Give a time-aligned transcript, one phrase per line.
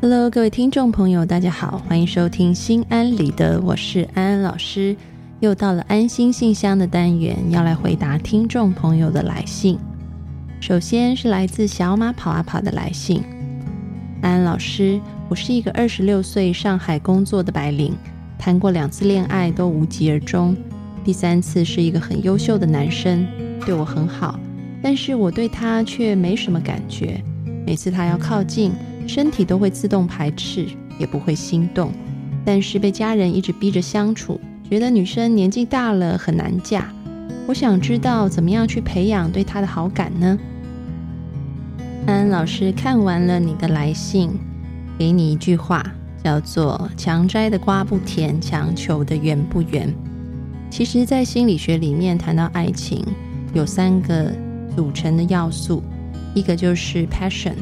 [0.00, 4.96] Hello，各位听众朋友，大家好，欢迎收听心安理得，我是安安老师。
[5.40, 9.76] 又到了安心信箱的单元，要来回答听众朋友的来信。
[10.60, 13.24] 首先是来自小马跑啊跑的来信，
[14.22, 17.92] 安安老师，我是一个二十六岁上海工作的白领，
[18.38, 20.56] 谈过两次恋爱都无疾而终，
[21.02, 23.26] 第三次是一个很优秀的男生，
[23.66, 24.38] 对我很好，
[24.80, 27.20] 但是我对他却没什么感觉，
[27.66, 28.70] 每次他要靠近。
[29.08, 30.66] 身体都会自动排斥，
[30.98, 31.90] 也不会心动，
[32.44, 36.92] 但是被家人一直逼着相处，觉得女生年纪大了很难嫁。
[37.46, 40.38] 我想知道怎么样去培养对他的好感呢？
[42.06, 44.30] 安安老师看完了你的来信，
[44.98, 45.82] 给你一句话，
[46.22, 49.90] 叫做“强摘的瓜不甜，强求的圆不圆”。
[50.68, 53.02] 其实，在心理学里面谈到爱情，
[53.54, 54.30] 有三个
[54.76, 55.82] 组成的要素，
[56.34, 57.54] 一个就是 passion。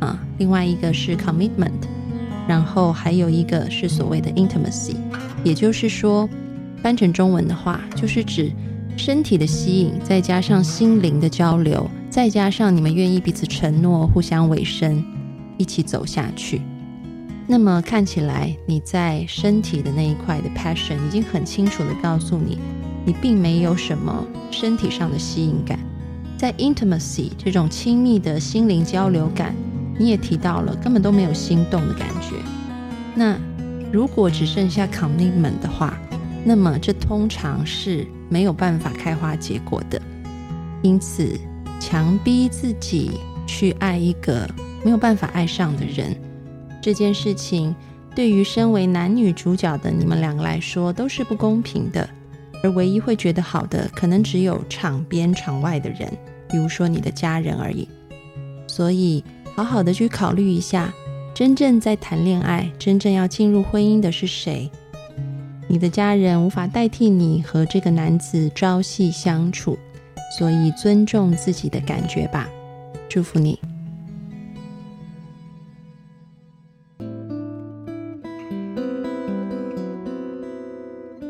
[0.00, 1.70] 啊，另外一个是 commitment，
[2.48, 4.96] 然后还有一个是所谓的 intimacy，
[5.44, 6.28] 也就是说，
[6.82, 8.50] 翻成中文的话，就是指
[8.96, 15.04] 身体的吸引，再加上心灵的交流，再加上你们愿意彼此承诺、互相委身，
[15.56, 16.60] 一起走下去。
[17.46, 22.58] 那么看起来你在身体的那一块的 passion 已经很清楚的告诉你，
[23.04, 25.78] 你并没有什么身体上的吸引感，
[26.36, 29.54] 在 intimacy 这种亲密的心灵交流感。
[30.00, 32.34] 你也提到了根本都没有心动的感觉。
[33.14, 33.38] 那
[33.92, 35.98] 如果只剩下 commitment 的话，
[36.42, 40.00] 那么这通常是没有办法开花结果的。
[40.80, 41.38] 因此，
[41.78, 43.10] 强逼自己
[43.46, 44.48] 去爱一个
[44.82, 46.16] 没有办法爱上的人，
[46.80, 47.76] 这件事情
[48.14, 52.08] 对于身为男女主角的你们两个来说都是不公平的。
[52.62, 56.10] 而唯一会觉得好的，可能只有场边场外的人，
[56.48, 57.86] 比如说你的家人而已。
[58.66, 59.22] 所以。
[59.60, 60.90] 好好的去考虑一下，
[61.34, 64.70] 真正在谈恋爱、真正要进入婚姻的是谁？
[65.68, 69.78] 你的家人无法代替你和这个男子朝夕相处，
[70.38, 72.48] 所以尊重自己的感觉吧。
[73.06, 73.60] 祝福你。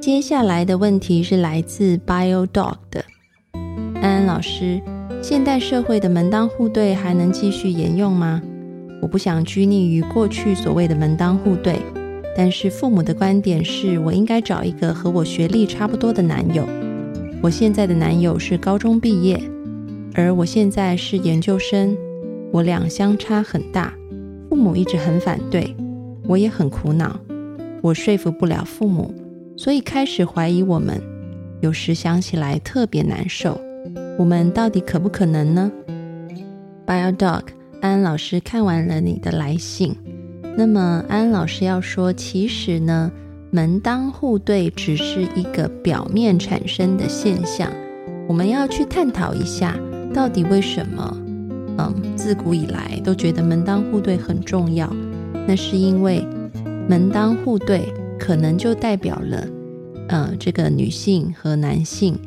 [0.00, 3.04] 接下来的问题是来自 Bio Dog 的
[4.02, 4.82] 安安老师。
[5.28, 8.40] 现代社会的门当户对还能继续沿用吗？
[9.02, 11.80] 我不想拘泥于过去所谓的门当户对，
[12.36, 16.64] 但是父母的观点是我应该找一个和我学历差不多的男友。
[17.42, 19.42] 我现在的男友是高中毕业，
[20.14, 21.96] 而我现在是研究生，
[22.52, 23.92] 我俩相差很大，
[24.48, 25.74] 父母一直很反对，
[26.28, 27.18] 我也很苦恼，
[27.82, 29.12] 我说服不了父母，
[29.56, 31.02] 所以开始怀疑我们，
[31.62, 33.60] 有时想起来特别难受。
[34.18, 35.70] 我们到底可不可能呢
[36.86, 37.42] ？Bio Dog，
[37.82, 39.94] 安安老师看完了你的来信，
[40.56, 43.12] 那么安安老师要说，其实呢，
[43.50, 47.70] 门当户对只是一个表面产生的现象，
[48.26, 49.76] 我们要去探讨一下，
[50.14, 51.16] 到底为什么？
[51.78, 54.90] 嗯，自古以来都觉得门当户对很重要，
[55.46, 56.26] 那是因为
[56.88, 59.46] 门当户对可能就代表了，
[60.08, 62.18] 呃，这个女性和男性。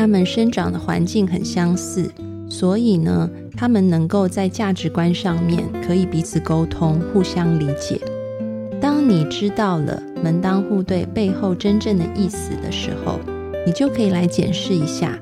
[0.00, 2.10] 他们生长的环境很相似，
[2.48, 8.00] 所以呢，他们能够在价值观上面可以彼此沟通、互相理解。
[8.80, 13.20] 当你知道了门当户对背后真正的意思的时候，
[13.66, 15.18] 你就可以来检视一下，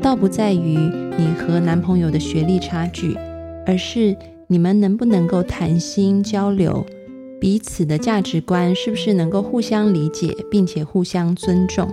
[0.00, 0.78] 倒不在于
[1.18, 3.14] 你和男朋友的学历差距，
[3.66, 6.82] 而是你们能不能够谈心交流，
[7.38, 11.86] 彼此的价值观是不是能够互相理解，并且互相尊重。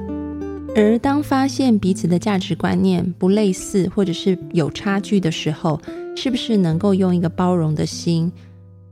[0.73, 5.79] 而当发现彼此的价值观念不类似，或者是有差距的时候，
[6.15, 8.31] 是不是能够用一个包容的心，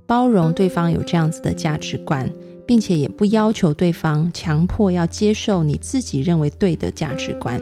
[0.05, 2.29] 包容对方有这样子的价值观，
[2.67, 7.61] 并且也不要求对方强迫要接受你自己认为对的价值观？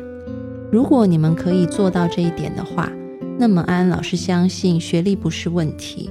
[0.71, 2.91] 如果你们可以做到这一点的话，
[3.37, 6.09] 那么安安老师相信学历不是问题。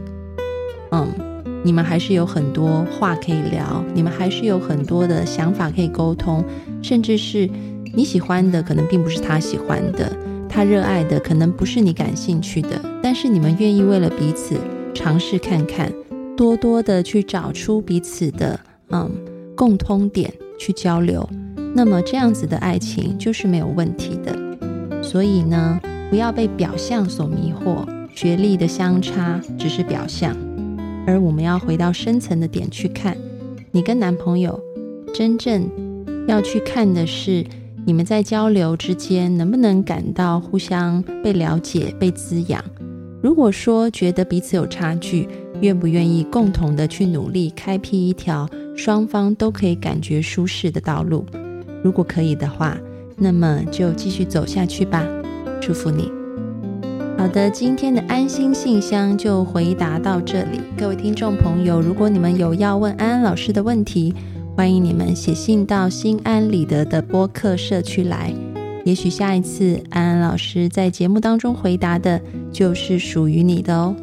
[0.93, 1.09] 嗯，
[1.65, 6.45] 你们还是有很多话可以聊，你们还是有很多的想法可以沟通，
[6.81, 7.51] 甚至是。
[7.97, 10.15] 你喜欢的可能并不是他喜欢的，
[10.51, 14.55] 他热爱的可能不是你感兴趣的，但是你们愿意为了彼此
[14.93, 15.91] 尝试看看，
[16.37, 18.61] 多多的去找出彼此的
[18.91, 19.11] 嗯
[19.57, 21.27] 共通点去交流，
[21.75, 25.03] 那么这样子的爱情就是没有问题的。
[25.03, 30.37] 所以呢，不要被表象所迷惑，学历的相差只是表象，
[31.07, 33.17] 而我们要回到深层的点去看，
[33.71, 34.61] 你跟男朋友
[35.15, 35.67] 真正
[36.29, 37.43] 要去看的是。
[37.87, 42.61] 你们在交流之间能不能感到互相被了解、被滋养？
[43.23, 45.29] 如果说觉得彼此有差距，
[45.61, 51.25] 愿不愿意共同的去努力，开辟一条双方都可以感觉舒适的道路？
[51.81, 52.77] 如果可以的话，
[53.17, 55.07] 那么就继续走下去吧。
[55.61, 56.11] 祝福你。
[57.17, 60.61] 好的，今天的安心信箱就回答到这里。
[60.77, 64.13] 各位听众朋友，如果你们有要问安安老师的问题，
[64.57, 68.33] 欢迎你们写信到心安理得的播客社区来。
[68.87, 72.19] 也许下一次安安老师在节目当中回答的，
[72.51, 73.95] 就是属于你的哦。